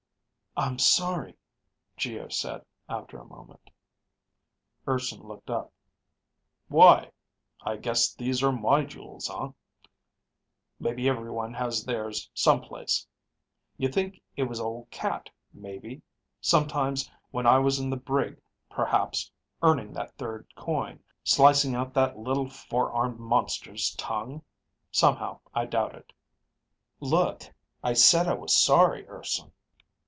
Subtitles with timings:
[0.57, 1.37] "I'm sorry,"
[1.95, 3.69] Geo said after a moment.
[4.85, 5.71] Urson looked up.
[6.67, 7.11] "Why?
[7.61, 9.53] I guess these are my jewels, huh?
[10.77, 13.07] Maybe everyone has theirs some place.
[13.77, 16.01] You think it was old Cat, maybe,
[16.41, 18.39] sometimes when I was in the brig,
[18.69, 19.31] perhaps,
[19.63, 24.43] earning that third coin, slicing out that little four armed monster's tongue?
[24.91, 26.11] Somehow I doubt it."
[26.99, 27.43] "Look,
[27.81, 29.53] I said I was sorry, Urson."